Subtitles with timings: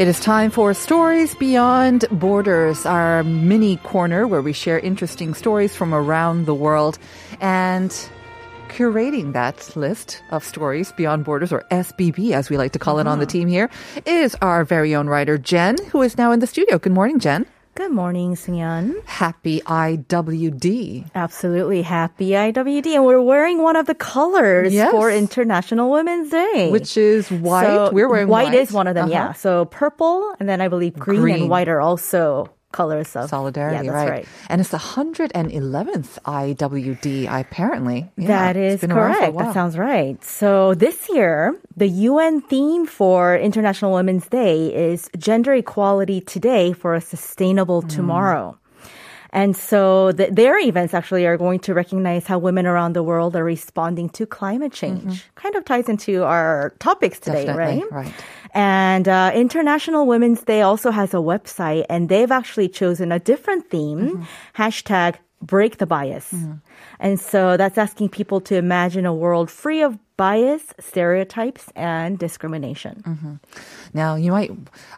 [0.00, 5.76] It is time for Stories Beyond Borders, our mini corner where we share interesting stories
[5.76, 6.98] from around the world.
[7.38, 7.90] And
[8.68, 13.06] curating that list of stories beyond borders, or SBB as we like to call it
[13.06, 13.28] on the ah.
[13.28, 13.68] team here,
[14.06, 16.78] is our very own writer, Jen, who is now in the studio.
[16.78, 17.44] Good morning, Jen.
[17.76, 19.02] Good morning, Sungyeon.
[19.06, 21.10] Happy IWD.
[21.14, 24.90] Absolutely happy IWD, and we're wearing one of the colors Yes.
[24.90, 27.64] for International Women's Day, Which is white.
[27.66, 28.52] So We're wearing white.
[28.54, 29.04] is one of them.
[29.06, 29.12] Uh-huh.
[29.12, 31.34] Yeah, so purple, and then I believe green, Green.
[31.42, 34.10] and white are also colors of Solidarity, Yeah, that's right.
[34.10, 34.26] right.
[34.48, 38.10] And it's the 111th IWD, apparently.
[38.16, 39.38] Yeah, that is been around for a correct.
[39.38, 40.22] That sounds right.
[40.24, 46.94] So this year, the UN theme for International Women's Day is gender equality today for
[46.94, 47.88] a sustainable Mm.
[47.88, 48.56] tomorrow.
[49.32, 53.36] And so th- their events actually are going to recognize how women around the world
[53.36, 55.24] are responding to climate change.
[55.36, 57.56] Kind of ties into our topics today, Mm-hmm.
[57.56, 58.06] Definitely, right?
[58.06, 58.14] right.
[58.54, 63.70] And uh, International Women's Day also has a website, and they've actually chosen a different
[63.70, 64.26] theme
[64.56, 66.34] hashtag break the bias.
[66.98, 73.40] And so that's asking people to imagine a world free of bias, stereotypes, and discrimination.
[73.92, 74.50] Now, you might,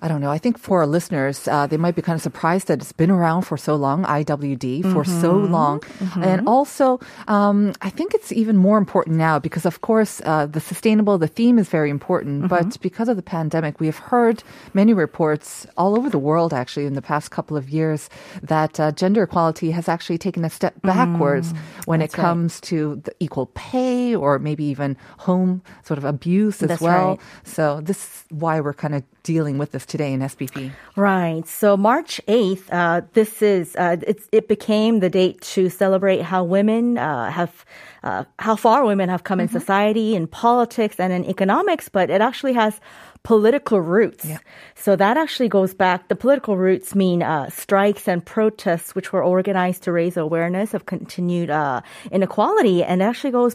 [0.03, 2.69] I don't know, I think for our listeners, uh, they might be kind of surprised
[2.69, 5.53] that it's been around for so long, IWD, for so Mm-hmm.
[5.53, 5.83] long.
[6.23, 10.61] And also, um, I think it's even more important now because, of course, uh, the
[10.61, 12.45] sustainable, the theme is very important.
[12.45, 12.49] Mm-hmm.
[12.49, 14.43] But because of the pandemic, we have heard
[14.75, 18.11] many reports all over the world, actually, in the past couple of years,
[18.43, 21.55] that uh, gender equality has actually taken a step backwards
[21.87, 22.25] when it that's right.
[22.25, 27.09] comes to the equal pay or maybe even home sort of abuse as That's well.
[27.09, 27.21] right.
[27.45, 30.73] So this is why we're kind of dealing with this today in SBB.
[30.97, 31.47] Right.
[31.47, 36.43] So March 8th, uh, this is, uh, it's, it became the date to celebrate how
[36.43, 37.65] women uh, have,
[38.03, 42.21] uh, how far women have come in society, in politics, and in economics, but it
[42.21, 42.81] actually has
[43.23, 44.27] political roots.
[44.75, 49.23] So that actually goes back, the political roots mean uh, strikes and protests, which were
[49.23, 53.55] organized to raise awareness of continued uh, inequality, and it actually goes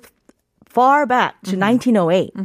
[0.78, 2.38] far back to 1908.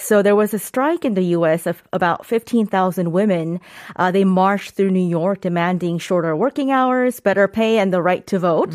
[0.00, 1.66] So there was a strike in the U.S.
[1.68, 3.60] of about 15,000 women.
[4.00, 8.24] Uh, they marched through New York demanding shorter working hours, better pay, and the right
[8.32, 8.72] to vote.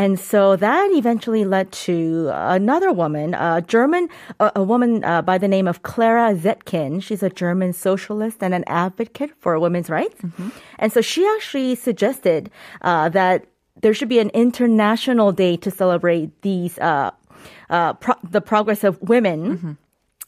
[0.00, 4.08] And so that eventually led to another woman, a German,
[4.40, 7.02] a, a woman uh, by the name of Clara Zetkin.
[7.04, 10.16] She's a German socialist and an advocate for women's rights.
[10.78, 12.48] And so she actually suggested
[12.80, 13.44] uh, that
[13.82, 17.10] there should be an international day to celebrate these uh,
[17.70, 19.76] uh, pro- the progress of women.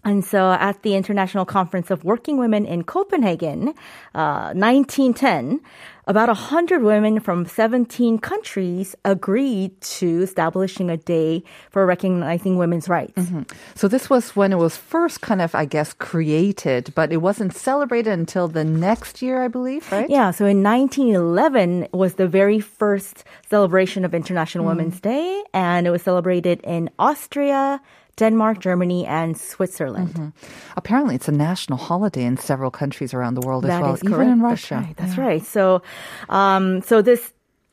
[0.04, 3.68] And so at the International Conference of Working Women in Copenhagen,
[4.14, 5.60] uh, 1910,
[6.08, 13.22] about 100 women from 17 countries agreed to establishing a day for recognizing women's rights.
[13.76, 17.54] So this was when it was first kind of, I guess, created, but it wasn't
[17.54, 20.10] celebrated until the next year, I believe, right?
[20.10, 25.90] Yeah, so in 1911 was the very first celebration of International Women's Day, and it
[25.90, 27.80] was celebrated in Austria,
[28.24, 30.32] Denmark, Germany, and Switzerland.
[30.76, 34.38] Apparently, it's a national holiday in several countries around the world as well, even in
[34.38, 34.76] That's Russia.
[34.76, 34.96] right.
[34.96, 35.44] That's right.
[35.56, 35.82] So,
[36.28, 37.32] um, so this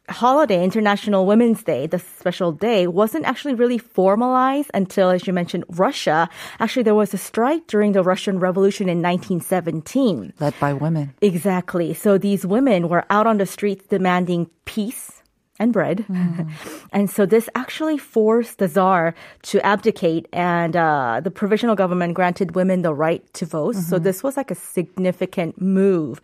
[0.09, 5.65] holiday, International Women's Day, the special day, wasn't actually really formalized until, as you mentioned,
[5.69, 6.27] Russia.
[6.59, 10.33] Actually, there was a strike during the Russian Revolution in 1917.
[10.39, 11.13] Led by women.
[11.21, 11.93] Exactly.
[11.93, 15.18] So these women were out on the streets demanding peace
[15.59, 16.05] and bread.
[16.91, 19.13] and so this actually forced the czar
[19.43, 23.75] to abdicate, and uh, the provisional government granted women the right to vote.
[23.75, 26.21] So this was like a significant move.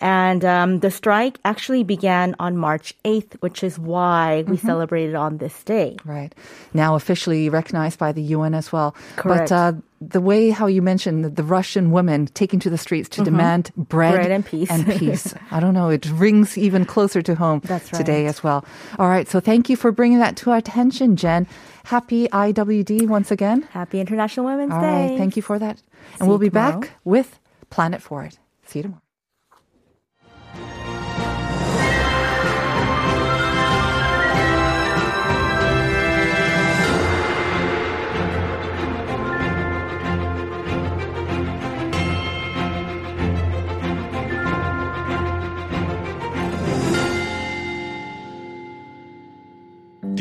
[0.00, 5.38] And um, the strike actually began on March 8th, which is why we celebrated on
[5.38, 5.96] this day.
[6.04, 6.34] Right.
[6.72, 8.94] Now officially recognized by the UN as well.
[9.16, 9.50] Correct.
[9.50, 9.72] But uh,
[10.10, 14.14] the way how you mentioned the Russian women taking to the streets to demand bread,
[14.14, 14.22] Mm-hmm.
[14.22, 14.70] Bread and peace.
[14.70, 15.34] and peace.
[15.50, 15.88] I don't know.
[15.90, 18.64] It rings even closer to home That's today as well.
[18.98, 19.28] All right.
[19.28, 21.46] So thank you for bringing that to our attention, Jen.
[21.84, 23.62] Happy IWD once again.
[23.70, 25.08] Happy International Women's All Day.
[25.10, 25.18] right.
[25.18, 25.80] Thank you for that.
[26.14, 27.38] And See we'll be back with
[27.70, 28.36] Planet Forward.
[28.66, 29.03] See you tomorrow.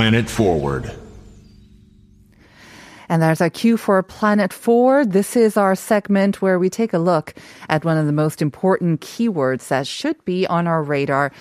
[0.00, 0.99] Planet Forward.
[3.10, 5.10] And there's our cue for Planet Forward.
[5.10, 7.34] This is our segment where we take a look
[7.68, 11.32] at one of the most important keywords that should be on our radar.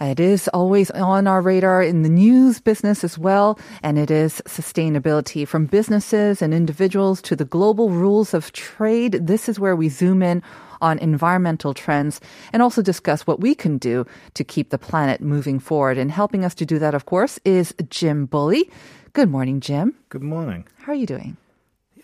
[0.00, 4.40] It is always on our radar in the news business as well, and it is
[4.46, 5.48] sustainability.
[5.48, 10.22] From businesses and individuals to the global rules of trade, this is where we zoom
[10.22, 10.44] in
[10.80, 12.20] on environmental trends
[12.52, 15.98] and also discuss what we can do to keep the planet moving forward.
[15.98, 18.70] And helping us to do that, of course, is Jim Bulley.
[19.16, 19.94] Good morning, Jim.
[20.10, 20.66] Good morning.
[20.80, 21.38] How are you doing?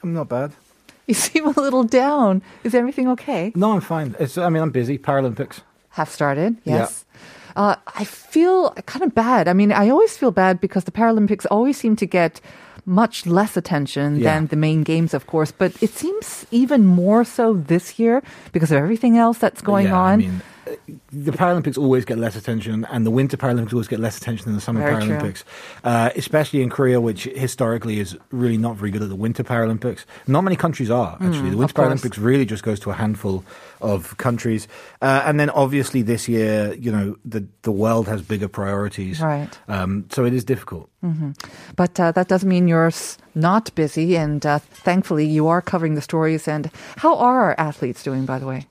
[0.02, 0.52] I'm not bad.
[1.06, 2.40] You seem a little down.
[2.64, 3.52] Is everything okay?
[3.54, 4.16] No, I'm fine.
[4.18, 4.96] It's, I mean, I'm busy.
[4.96, 5.60] Paralympics.
[5.90, 7.04] Have started, yes.
[7.54, 9.46] Uh, I feel kind of bad.
[9.46, 12.40] I mean, I always feel bad because the Paralympics always seem to get
[12.86, 14.32] much less attention Yeah.
[14.32, 15.52] than the main games, of course.
[15.52, 18.22] But it seems even more so this year
[18.52, 20.12] because of everything else that's going Yeah, on.
[20.14, 20.40] I mean,
[21.12, 24.54] the Paralympics always get less attention, and the Winter Paralympics always get less attention than
[24.54, 25.02] the Summer Very.
[25.02, 25.44] Paralympics,
[25.84, 30.04] uh, especially in Korea, which historically is really not very good at the Winter Paralympics.
[30.26, 31.50] Not many countries are actually.
[31.50, 31.88] the Winter Mm.
[31.88, 33.44] Paralympics really just goes to a handful
[33.80, 34.68] of countries,
[35.00, 39.48] uh, and then obviously this year, you know, the the world has bigger priorities, Right.
[39.68, 40.88] Um, so it is difficult.
[41.74, 42.92] But uh, that doesn't mean you're
[43.34, 44.16] not busy.
[44.16, 46.46] And uh, thankfully, you are covering the stories.
[46.46, 48.66] And how are our athletes doing, by the way?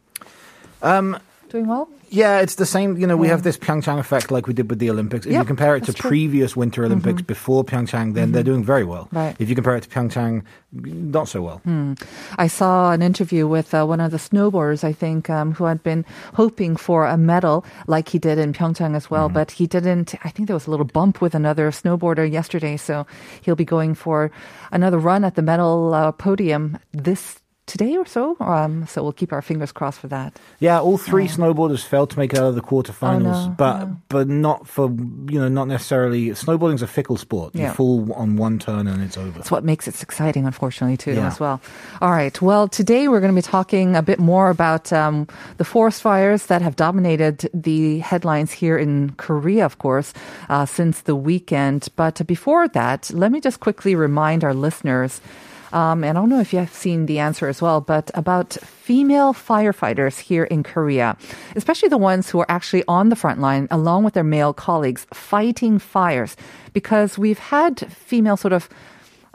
[0.81, 1.17] Um,
[1.51, 1.89] Doing well?
[2.09, 2.95] Yeah, it's the same.
[2.95, 5.25] You know, we have this Pyeongchang effect like we did with the Olympics.
[5.25, 5.99] If you compare it to true.
[5.99, 6.07] Mm-hmm.
[6.07, 9.09] previous Winter Olympics before Pyeongchang, then they're doing very well.
[9.11, 9.35] Right.
[9.37, 11.61] If you compare it to Pyeongchang, not so well.
[12.37, 15.83] I saw an interview with uh, one of the snowboarders, I think, um, who had
[15.83, 16.05] been
[16.35, 20.15] hoping for a medal like he did in Pyeongchang as well, but he didn't.
[20.23, 23.05] I think there was a little bump with another snowboarder yesterday, so
[23.41, 24.31] he'll be going for
[24.71, 27.40] another run at the medal uh, podium this
[27.71, 28.35] today or so.
[28.39, 30.37] Um, so we'll keep our fingers crossed for that.
[30.59, 33.87] Yeah, all three snowboarders failed to make it out of the quarterfinals, Oh, no, but
[34.09, 34.89] but not for
[35.31, 36.29] you know not necessarily.
[36.31, 37.55] Snowboarding's a fickle sport.
[37.55, 37.69] Yeah.
[37.69, 39.39] You fall on one turn and it's over.
[39.39, 41.27] It's what makes it exciting, unfortunately, too, Yeah.
[41.27, 41.61] as well.
[42.01, 42.35] All right.
[42.41, 45.27] Well, today we're going to be talking a bit more about um,
[45.57, 50.13] the forest fires that have dominated the headlines here in Korea, of course,
[50.49, 51.87] uh, since the weekend.
[51.95, 55.21] But before that, let me just quickly remind our listeners.
[55.73, 58.53] Um, and I don't know if you have seen the answer as well, but about
[58.53, 61.15] female firefighters here in Korea,
[61.55, 65.07] especially the ones who are actually on the front line along with their male colleagues
[65.13, 66.35] fighting fires,
[66.73, 68.67] because we've had female sort of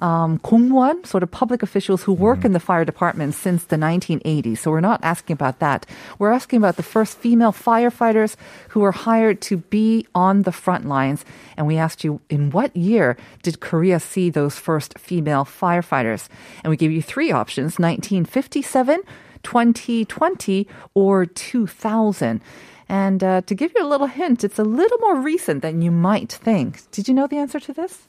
[0.01, 4.57] um, 공무원, sort of public officials who work in the fire department since the 1980s.
[4.57, 5.85] So we're not asking about that.
[6.17, 8.35] We're asking about the first female firefighters
[8.69, 11.23] who were hired to be on the front lines.
[11.55, 16.27] And we asked you, in what year did Korea see those first female firefighters?
[16.63, 19.01] And we gave you three options 1957,
[19.43, 22.41] 2020, or 2000.
[22.89, 25.91] And uh, to give you a little hint, it's a little more recent than you
[25.91, 26.89] might think.
[26.91, 28.07] Did you know the answer to this?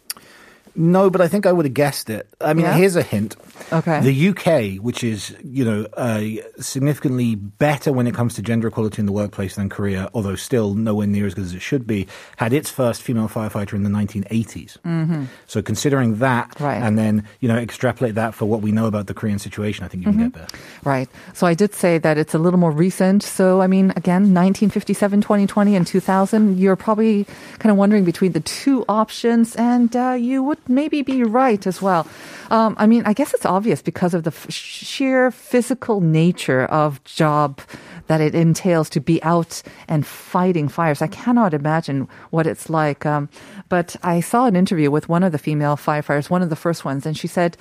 [0.77, 2.27] No, but I think I would have guessed it.
[2.39, 2.75] I mean, Yeah?
[2.77, 3.35] here's a hint.
[3.73, 3.99] Okay.
[4.01, 6.21] The UK, which is, you know, uh,
[6.61, 10.75] significantly better when it comes to gender equality in the workplace than Korea, although still
[10.75, 12.07] nowhere near as good as it should be,
[12.37, 14.77] had its first female firefighter in the 1980s.
[14.85, 15.23] Mm-hmm.
[15.47, 16.81] So considering that, Right.
[16.81, 19.87] and then, you know, extrapolate that for what we know about the Korean situation, I
[19.87, 20.47] think you can get there.
[20.83, 21.09] Right.
[21.33, 23.23] So I did say that it's a little more recent.
[23.23, 27.25] So, I mean, again, 1957, 2020, and 2000, you're probably
[27.59, 31.81] kind of wondering between the two options, and uh, you would maybe be right as
[31.81, 32.07] well.
[32.49, 37.03] Um, I mean, I guess it's obvious because of the f- sheer physical nature of
[37.03, 37.59] job
[38.07, 41.01] that it entails to be out and fighting fires.
[41.01, 43.05] I cannot imagine what it's like.
[43.05, 43.29] Um,
[43.69, 46.85] but I saw an interview with one of the female firefighters, one of the first
[46.85, 47.57] ones, and she said,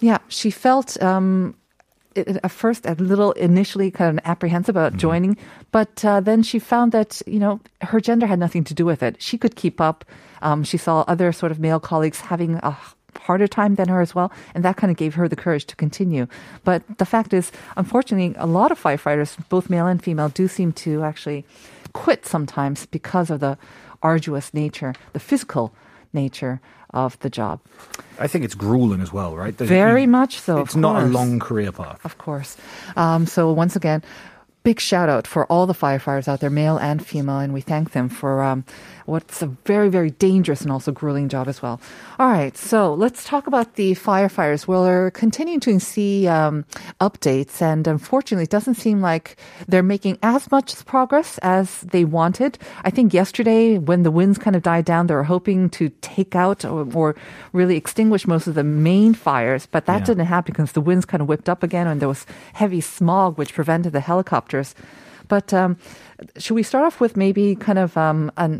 [0.00, 1.54] yeah, she felt um,
[2.16, 5.36] at first a little initially kind of apprehensive about joining,
[5.70, 9.02] but uh, then she found that you know her gender had nothing to do with
[9.02, 9.20] it.
[9.20, 10.04] She could keep up.
[10.42, 12.76] Um, she saw other sort of male colleagues having a
[13.16, 15.76] harder time than her as well, and that kind of gave her the courage to
[15.76, 16.26] continue.
[16.64, 20.72] But the fact is, unfortunately, a lot of firefighters, both male and female, do seem
[20.84, 21.44] to actually
[21.92, 23.58] quit sometimes because of the
[24.02, 25.74] arduous nature, the physical
[26.12, 26.60] nature
[26.94, 27.60] of the job.
[28.18, 29.56] I think it's grueling as well, right?
[29.56, 30.58] There's- Very much so.
[30.58, 32.00] It's not a long career path.
[32.04, 32.56] Of course.
[32.96, 34.02] Um, so once again,
[34.68, 37.92] big shout out for all the firefighters out there, male and female, and we thank
[37.92, 38.66] them for um,
[39.06, 41.80] what's a very, very dangerous and also grueling job as well.
[42.18, 44.66] All right, so let's talk about the firefighters.
[44.66, 46.66] We're continuing to see um,
[47.00, 52.58] updates, and unfortunately, it doesn't seem like they're making as much progress as they wanted.
[52.84, 56.36] I think yesterday, when the winds kind of died down, they were hoping to take
[56.36, 57.14] out or, or
[57.54, 60.08] really extinguish most of the main fires, but that Yeah.
[60.12, 63.38] didn't happen because the winds kind of whipped up again, and there was heavy smog,
[63.38, 64.04] which prevented the
[65.28, 65.76] But um,
[66.38, 68.50] should we start off with maybe kind of um, a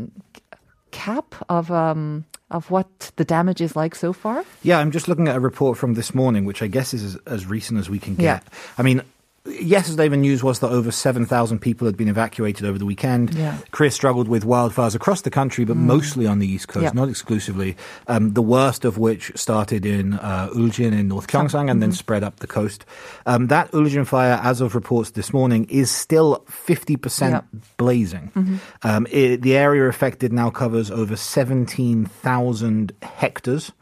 [0.91, 4.45] cap of um, of what the damage is like so far?
[4.63, 7.17] Yeah, I'm just looking at a report from this morning, which I guess is as,
[7.27, 8.23] as recent as we can get.
[8.23, 8.35] Yeah.
[8.39, 8.49] get.
[8.77, 9.03] I mean,
[9.49, 13.35] yesterday the news was that over 7,000 people had been evacuated over the weekend.
[13.35, 13.59] Yeah.
[13.71, 16.91] Korea struggled with wildfires across the country, but mostly on the East Coast, Yeah.
[16.95, 17.77] not exclusively.
[18.07, 22.23] Um, the worst of which started in uh, Uljin in North Gyeongsang and then spread
[22.25, 22.85] up the coast.
[23.27, 27.41] Um, that Uljin fire, as of reports this morning, is still 50% Yeah.
[27.77, 28.61] blazing.
[28.83, 33.73] Um, it, the area affected now covers over 17,000 hectares.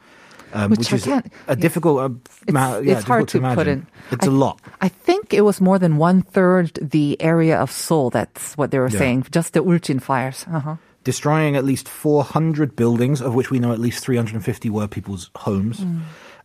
[0.57, 2.09] Um, Which which, is can't- a difficult uh,
[2.43, 3.87] It's, ma- yeah, it's hard to difficult put in.
[4.11, 4.61] It's I- a lot.
[4.81, 8.09] I think it was more than one third the area of Seoul.
[8.11, 8.99] That's what they were Yeah.
[8.99, 9.27] saying.
[9.31, 10.47] Just the Uljin fires.
[10.51, 10.77] Uh-huh.
[11.05, 15.79] destroying at least 400 buildings, of which we know at least 350 were people's homes,
[15.79, 16.01] Mm.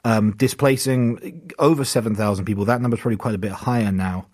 [0.05, 2.65] um, displacing over 7,000 people.
[2.65, 4.27] That number's probably quite a bit higher now.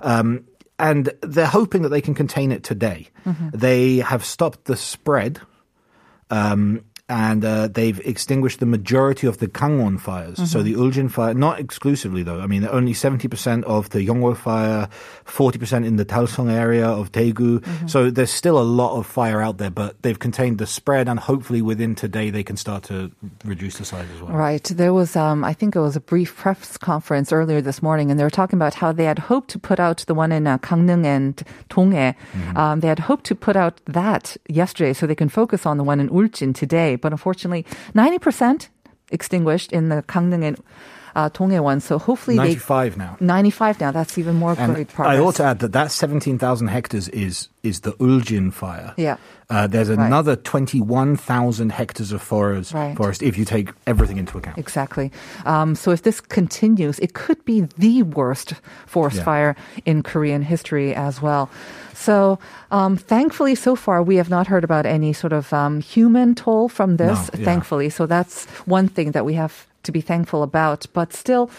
[0.00, 0.44] Um,
[0.78, 3.08] and they're hoping that they can contain it today.
[3.26, 3.48] Mm-hmm.
[3.52, 5.40] They have stopped the spread.
[6.30, 10.50] Um, and uh, they've extinguished the majority of the Gangwon fires.
[10.50, 12.40] So the Uljin fire, not exclusively though.
[12.40, 14.88] I mean, only 70% of the Yeongwol fire,
[15.24, 17.64] 40% in the Dalseong area of Daegu.
[17.88, 21.20] So there's still a lot of fire out there, but they've contained the spread, and
[21.20, 23.12] hopefully within today they can start to
[23.44, 24.32] reduce the size as well.
[24.32, 24.64] Right.
[24.64, 28.18] There was, um, I think it was a brief press conference earlier this morning, and
[28.18, 30.58] they were talking about how they had hoped to put out the one in uh,
[30.58, 31.36] Gangneung and
[31.70, 32.16] Donghae.
[32.56, 35.84] Um, they had hoped to put out that yesterday so they can focus on the
[35.84, 36.95] one in Uljin today.
[36.96, 38.68] But unfortunately, 90%
[39.10, 40.62] extinguished in the Gangneung and
[41.16, 41.80] uh, Donghae one.
[41.80, 43.16] So hopefully 95 now.
[43.18, 43.26] they...
[43.26, 43.90] 95 now.
[43.90, 45.16] That's even more And great progress.
[45.16, 48.94] I ought to add that that 17,000 hectares is is the Uljin fire.
[48.96, 49.16] Yeah.
[49.50, 50.06] Uh, there's Right.
[50.06, 52.96] another 21,000 hectares of forest, Right.
[52.96, 54.58] forest if you take everything into account.
[54.58, 55.10] Exactly.
[55.44, 58.54] Um, so if this continues, it could be the worst
[58.86, 59.24] forest Yeah.
[59.24, 61.48] fire in Korean history as well.
[61.94, 62.38] So
[62.70, 66.68] um, thankfully, so far, we have not heard about any sort of um, human toll
[66.68, 67.44] from this, No, yeah.
[67.44, 67.90] thankfully.
[67.90, 70.86] So that's one thing that we have to be thankful about.
[70.92, 71.50] But still,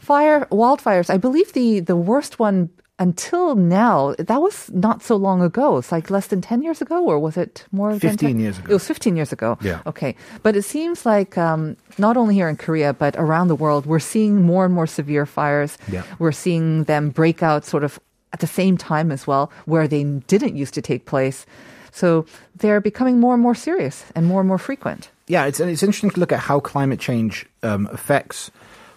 [0.00, 5.42] fire, wildfires, I believe the, the worst one until now, that was not so long
[5.42, 5.78] ago.
[5.78, 8.38] It's like less than 10 years ago, or was it more than 15 10?
[8.38, 8.70] years ago.
[8.70, 9.58] It was 15 years ago.
[9.62, 9.80] Yeah.
[9.86, 10.14] Okay.
[10.42, 13.98] But it seems like um, not only here in Korea, but around the world, we're
[13.98, 15.76] seeing more and more severe fires.
[15.90, 16.04] Yeah.
[16.20, 17.98] We're seeing them break out sort of
[18.32, 21.46] at the same time as well, where they didn't used to take place.
[21.90, 22.26] So
[22.56, 25.10] they're becoming more and more serious and more and more frequent.
[25.26, 28.50] Yeah, it's it's interesting to look at how climate change um, affects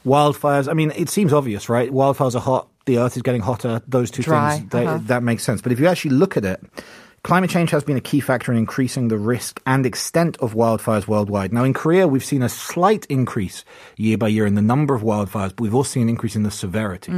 [0.05, 0.69] wildfires.
[0.69, 1.89] I mean, it seems obvious, right?
[1.89, 2.67] Wildfires are hot.
[2.86, 3.81] The earth is getting hotter.
[3.88, 5.00] Those two Dry, things they, uh-huh.
[5.03, 5.62] that makes sense.
[5.62, 6.62] But if you actually look at it,
[7.24, 11.07] climate change has been a key factor in increasing the risk and extent of wildfires
[11.07, 11.51] worldwide.
[11.53, 13.65] Now, in Korea, we've seen a slight increase
[13.98, 16.43] year by year in the number of wildfires, but we've also seen an increase in
[16.43, 17.12] the severity.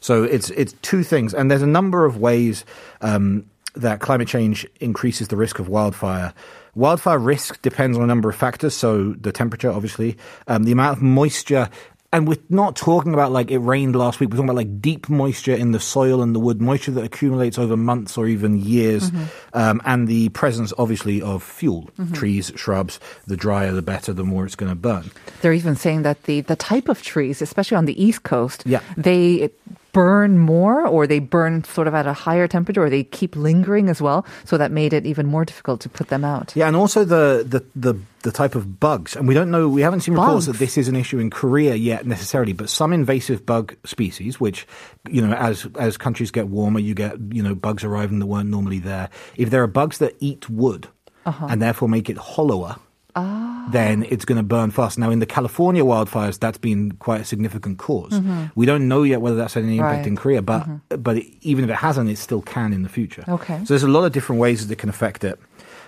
[0.00, 2.64] So it's it's two things, and there's a number of ways.
[3.00, 6.34] Um, that climate change increases the risk of wildfire.
[6.74, 8.74] Wildfire risk depends on a number of factors.
[8.74, 11.68] So the temperature, obviously, um, the amount of moisture,
[12.12, 14.30] and we're not talking about like it rained last week.
[14.30, 17.56] We're talking about like deep moisture in the soil and the wood, moisture that accumulates
[17.56, 19.12] over months or even years,
[19.52, 22.98] um, and the presence, obviously, of fuel, trees, shrubs.
[23.28, 24.12] The drier, the better.
[24.12, 25.12] The more it's going to burn.
[25.40, 28.80] They're even saying that the, the type of trees, especially on the East Coast, Yeah.
[28.96, 29.50] they
[29.92, 33.88] burn more or they burn sort of at a higher temperature or they keep lingering
[33.88, 34.24] as well.
[34.44, 36.52] So that made it even more difficult to put them out.
[36.56, 39.68] Yeah, and also the the the, the type of bugs, and we don't know.
[39.68, 40.46] We haven't seen reports Bugs?
[40.46, 44.66] that this is an issue in Korea yet necessarily, but some invasive bug species, which
[45.08, 48.50] you know, as as countries get warmer, you get you know bugs arriving that weren't
[48.50, 49.08] normally there.
[49.36, 50.88] If there are bugs that eat wood
[51.26, 51.46] Uh-huh.
[51.50, 52.76] and therefore make it hollower.
[53.16, 53.68] Ah.
[53.72, 54.98] Then it's going to burn fast.
[54.98, 58.50] Now, in the California wildfires, that's been quite a significant because Mhm.
[58.54, 60.06] We don't know yet whether that's had any impact Right.
[60.06, 60.66] in Korea, but
[61.02, 63.24] but even if it hasn't, it still can in the future.
[63.28, 63.58] Okay.
[63.64, 65.38] So there's a lot of different ways that it can affect it.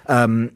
[0.09, 0.51] Um,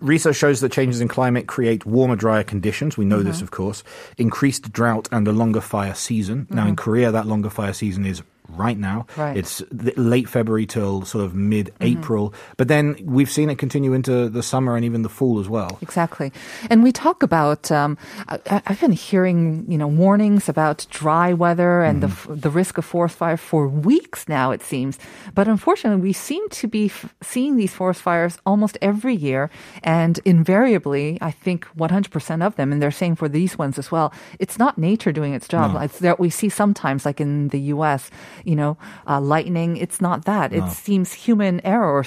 [0.00, 2.98] research shows that changes in climate create warmer, drier conditions.
[2.98, 3.44] We know this, Mm-hmm.
[3.44, 3.82] of course.
[4.18, 6.46] Increased drought and a longer fire season.
[6.50, 6.78] Now, in Mhm.
[6.78, 9.06] Korea, that longer fire season is right now.
[9.16, 9.30] Right.
[9.30, 9.38] Mm-hmm.
[9.38, 12.34] It's the late February till sort of mid-April.
[12.56, 15.78] But then we've seen it continue into the summer and even the fall as well.
[15.82, 16.32] Exactly.
[16.70, 17.98] And we talk about, um,
[18.28, 22.78] I, I've been hearing, you know, warnings about dry weather and the, f- the risk
[22.78, 24.98] of forest fire for weeks now, it seems.
[25.34, 29.50] But unfortunately, we seem to be f- seeing these forest fires almost every year.
[29.82, 34.12] And invariably, I think 100% of them, and they're saying for these ones as well,
[34.38, 35.74] it's not nature doing its job.
[35.74, 35.80] No.
[35.80, 38.10] It's that we see sometimes, like in the US,
[38.44, 38.76] you know,
[39.06, 39.76] uh, lightning.
[39.76, 40.52] It's not that.
[40.52, 42.04] It seems human error or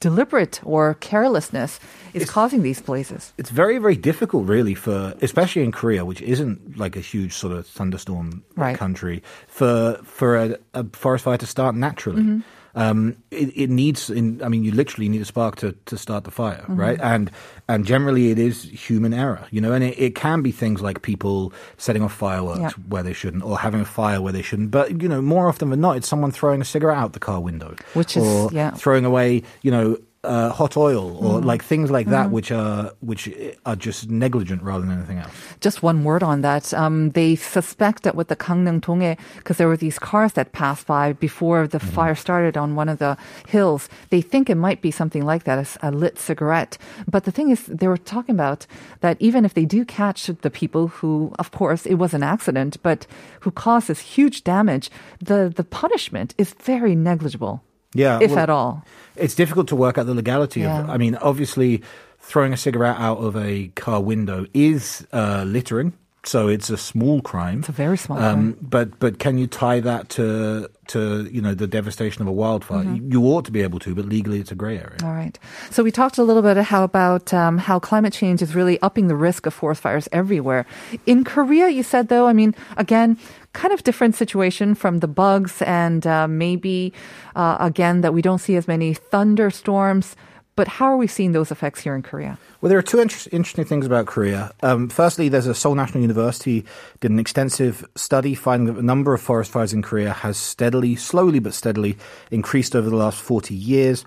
[0.00, 1.80] deliberate or carelessness
[2.14, 3.32] is causing these places.
[3.38, 7.52] It's very, very difficult, really, for especially in Korea, which isn't like a huge sort
[7.52, 8.76] of thunderstorm Right.
[8.78, 12.22] country, for for a, a forest fire to start naturally.
[12.22, 12.40] Mm-hmm.
[12.76, 16.24] Um, it, it needs, in, I mean, you literally need a spark to, to start
[16.24, 16.76] the fire, Mm-hmm.
[16.76, 17.00] right?
[17.00, 17.30] And
[17.68, 19.72] and generally, it is human error, you know.
[19.72, 22.70] And it, it can be things like people setting off fireworks Yeah.
[22.88, 24.70] where they shouldn't, or having a fire where they shouldn't.
[24.70, 27.40] But you know, more often than not, it's someone throwing a cigarette out the car
[27.40, 28.70] window, Which is- yeah.
[28.72, 31.46] throwing away, you know, uh, hot oil or Mm-hmm.
[31.46, 33.28] like things like that, which are which
[33.64, 35.30] are just negligent rather than anything else.
[35.60, 36.72] Just one word on that.
[36.74, 40.86] Um, they suspect that with the Gangneung Donghae, because there were these cars that passed
[40.86, 44.90] by before the fire started on one of the hills, they think it might be
[44.90, 46.78] something like that, a lit cigarette.
[47.06, 48.66] But the thing is, they were talking about
[49.00, 52.82] that even if they do catch the people who, of course, it was an accident,
[52.82, 53.06] but
[53.40, 57.62] who caused this huge damage, the, the punishment is very negligible.
[57.96, 58.84] Yeah, If well, at all.
[59.16, 60.84] It's difficult to work out the legality of Yeah.
[60.84, 60.90] it.
[60.90, 61.82] I mean, obviously,
[62.20, 65.92] throwing a cigarette out of a car window is uh, littering,
[66.24, 67.60] so it's a small crime.
[67.60, 68.34] It's a very small crime.
[68.38, 72.32] Um, but but can you tie that to to you know the devastation of a
[72.32, 72.84] wildfire?
[72.84, 73.10] Mm-hmm.
[73.12, 74.98] You, you ought to be able to, but legally it's a grey area.
[75.04, 75.38] All right.
[75.70, 79.06] So we talked a little bit how about um, how climate change is really upping
[79.08, 80.66] the risk of forest fires everywhere.
[81.06, 83.16] In Korea, you said though, I mean, again,
[83.56, 86.92] kind of different situation from the bugs and uh, maybe
[87.34, 90.14] uh, again that we don't see as many thunderstorms.
[90.56, 92.38] But how are we seeing those effects here in Korea?
[92.60, 94.52] Well, there are two inter- interesting things about Korea.
[94.62, 96.64] Um, firstly, there's a Seoul National University
[97.00, 100.96] did an extensive study finding that the number of forest fires in Korea has steadily,
[100.96, 101.98] slowly but steadily,
[102.30, 104.04] increased over the last 40 years,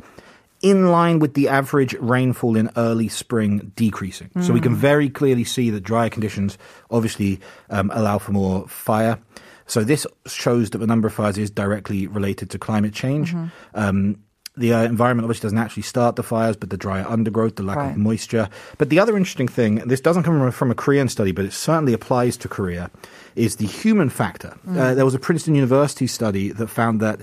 [0.62, 4.30] in line with the average rainfall in early spring decreasing.
[4.42, 6.58] So we can very clearly see that drier conditions
[6.92, 9.20] obviously um, allow for more fire.
[9.68, 13.36] So this shows that the number of fires is directly related to climate change.
[13.74, 14.18] Um,
[14.58, 17.78] the uh, environment obviously doesn't actually start the fires, but the drier undergrowth, the lack
[17.78, 17.92] Right.
[17.92, 18.50] of moisture.
[18.78, 21.54] But the other interesting thing, and this doesn't come from, a Korean study, but it
[21.54, 22.92] certainly applies to Korea,
[23.36, 24.58] is the human factor.
[24.68, 27.22] Uh, there was a Princeton University study that found that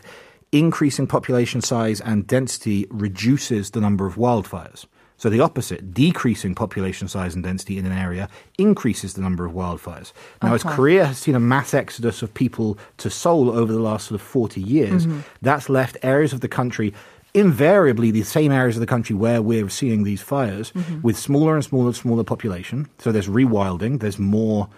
[0.58, 4.86] increasing population size and density reduces the number of wildfires.
[5.18, 9.52] So the opposite, decreasing population size and density in an area increases the number of
[9.52, 10.12] wildfires.
[10.42, 14.08] Now, as Korea has seen a mass exodus of people to Seoul over the last
[14.08, 15.20] sort of 40 years, mm-hmm.
[15.40, 16.92] that's left areas of the country
[17.32, 21.02] invariably the same areas of the country where we're seeing these fires mm-hmm.
[21.02, 22.88] with smaller and smaller and smaller population.
[22.98, 24.70] So there's rewilding, there's more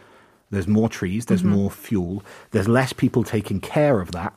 [0.51, 4.35] there's more trees, there's more fuel, there's less people taking care of that.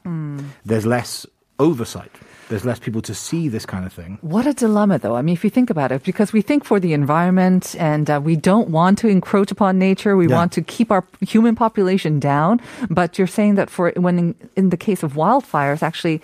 [0.65, 1.25] There's less
[1.59, 2.11] oversight.
[2.49, 4.17] There's less people to see this kind of thing.
[4.19, 5.15] What a dilemma, though.
[5.15, 8.19] I mean, if you think about it, because we think for the environment and uh,
[8.21, 10.35] we don't want to encroach upon nature, we Yeah.
[10.35, 12.59] want to keep our human population down.
[12.89, 16.21] But you're saying that for when in, in the case of wildfires, actually,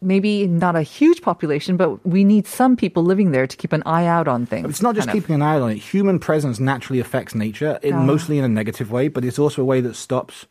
[0.00, 3.82] maybe not a huge population, but we need some people living there to keep an
[3.86, 4.68] eye out on things.
[4.68, 5.24] It's not just kind of.
[5.24, 5.78] keeping an eye on it.
[5.78, 9.64] Human presence naturally affects nature, in, mostly in a negative way, but it's also a
[9.64, 10.46] way that stops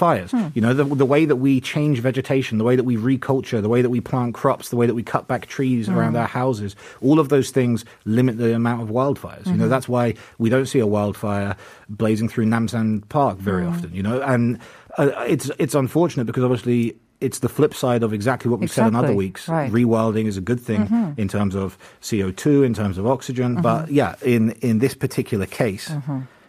[0.00, 0.30] fires.
[0.30, 0.46] Hmm.
[0.54, 3.68] You know, the, the way that we change vegetation, the way that we reculture, the
[3.68, 5.94] way that we plant crops, the way that we cut back trees hmm.
[5.94, 9.46] around our houses, all of those things limit the amount of wildfires.
[9.46, 9.70] You know, hmm.
[9.70, 11.54] that's why we don't see a wildfire
[11.90, 14.58] blazing through Namsan Park very often, you know, and
[14.96, 18.88] uh, it's, it's unfortunate because obviously it's the flip side of exactly what we've said
[18.88, 19.48] in other weeks.
[19.48, 19.70] right.
[19.70, 21.20] Rewilding is a good thing mm-hmm.
[21.20, 23.60] in terms of CO2, in terms of oxygen.
[23.60, 23.94] But mm-hmm.
[23.94, 25.90] yeah, in, in this particular case,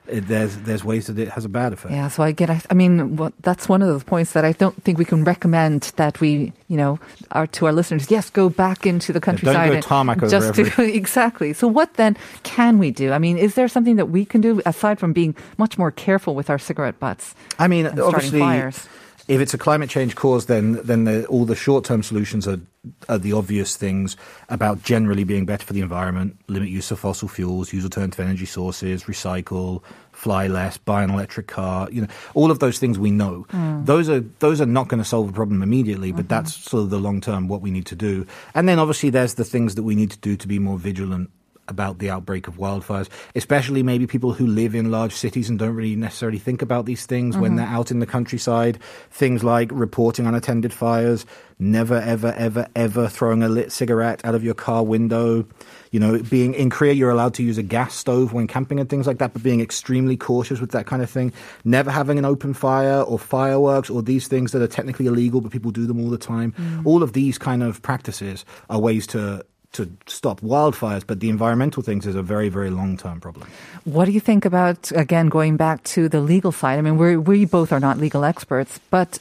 [0.08, 1.94] it, there's there's ways that it has a bad effect.
[1.94, 2.50] Yeah, so I get.
[2.50, 5.24] I, I mean, well, that's one of the points that I don't think we can
[5.24, 7.00] recommend that we, you know,
[7.32, 8.10] are to our listeners.
[8.10, 9.72] Yes, go back into the countryside.
[9.72, 11.54] Don't go tarmac over just to- exactly.
[11.54, 13.12] So what then can we do?
[13.12, 16.36] I mean, is there something that we can do aside from being much more careful
[16.36, 17.36] with our cigarette butts?
[17.60, 18.88] I mean, obviously, fires?
[19.28, 22.60] If it's a climate change cause, then then the, all the short term solutions are,
[23.08, 24.18] are the obvious things
[24.50, 28.46] about generally being better for the environment, limit use of fossil fuels, use alternative energy
[28.46, 31.90] sources, recycle, fly less, buy an electric car.
[31.92, 33.46] You know, all of those things we know.
[33.52, 33.86] Hmm.
[33.86, 36.28] Those are those are not going to solve the problem immediately, but mm-hmm.
[36.28, 38.26] that's sort of the long term what we need to do.
[38.54, 41.30] And then obviously there's the things that we need to do to be more vigilant
[41.68, 45.76] about the outbreak of wildfires, especially maybe people who live in large cities and don't
[45.76, 47.58] really necessarily think about these things when mm-hmm.
[47.58, 48.80] they're out in the countryside.
[49.10, 51.26] Things like reporting unattended fires,
[51.60, 55.46] never, ever, ever, ever throwing a lit cigarette out of your car window.
[55.92, 58.90] You know, being in Korea, you're allowed to use a gas stove when camping and
[58.90, 61.34] things like that, but being extremely cautious with that kind of thing.
[61.64, 65.52] Never having an open fire or fireworks or these things that are technically illegal, but
[65.52, 66.54] people do them all the time.
[66.54, 66.86] Mm.
[66.86, 71.82] All of these kind of practices are ways to to stop wildfires, but the environmental
[71.82, 73.48] things is a very, very long term problem.
[73.86, 76.78] What do you think about again going back to the legal side?
[76.78, 79.20] I mean, we we both are not legal experts, but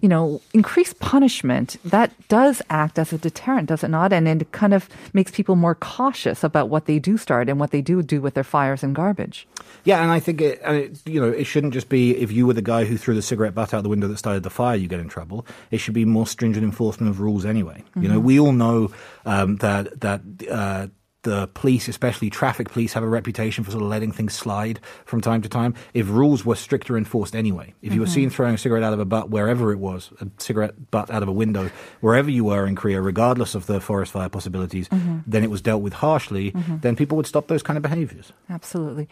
[0.00, 4.12] you know, increased punishment that does act as a deterrent, does it not?
[4.12, 7.70] And it kind of makes people more cautious about what they do start and what
[7.70, 9.46] they do do with their fires and garbage.
[9.84, 12.46] Yeah, and I think it, and it, you know, it shouldn't just be if you
[12.46, 14.76] were the guy who threw the cigarette butt out the window that started the fire,
[14.76, 15.46] you get in trouble.
[15.70, 17.84] It should be more stringent enforcement of rules anyway.
[17.96, 18.90] You know, we all know
[19.24, 20.20] um, that that.
[20.50, 20.88] Uh,
[21.22, 25.20] the police, especially traffic police, have a reputation for sort of letting things slide from
[25.20, 25.74] time to time.
[25.92, 29.00] If rules were stricter enforced anyway, if you were seen throwing a cigarette out of
[29.00, 32.66] a butt wherever it was, a cigarette butt out of a window, wherever you were
[32.66, 34.88] in Korea, regardless of the forest fire possibilities,
[35.26, 38.32] then it was dealt with harshly, then people would stop those kind of behaviors.
[38.48, 39.08] Absolutely.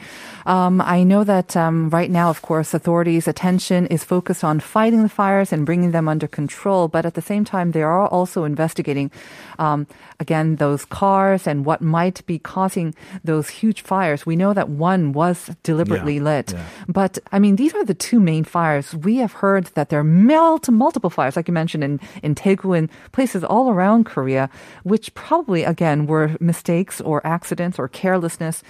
[0.46, 5.02] Um, I know that um, right now, of course, authorities' attention is focused on fighting
[5.02, 6.86] the fires and bringing them under control.
[6.88, 9.10] But at the same time, they are also investigating,
[9.58, 9.86] um,
[10.20, 11.95] again, those cars and what might
[12.26, 14.26] be causing those huge fires.
[14.26, 16.52] We know that one was deliberately Yeah, lit.
[16.52, 16.64] yeah.
[16.88, 18.94] But I mean, these are the two main fires.
[18.94, 22.76] We have heard that there are multi- multiple fires, like you mentioned, in, in Daegu
[22.78, 24.48] and places all around Korea,
[24.84, 28.62] which probably, again, were mistakes or accidents or carelessness.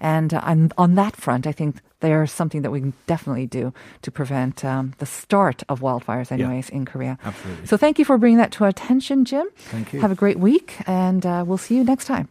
[0.00, 3.72] And uh, on, on that front, I think there's something that we can definitely do
[4.02, 7.16] to prevent um, the start of wildfires, anyways, in Korea.
[7.24, 7.66] absolutely.
[7.66, 9.46] So thank you for bringing that to our attention, Jim.
[9.72, 10.00] Thank you.
[10.00, 12.28] Have a great week, and uh, we'll see you next time.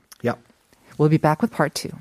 [0.98, 1.92] We'll be back with part two.